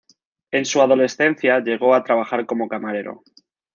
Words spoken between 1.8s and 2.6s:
a trabajar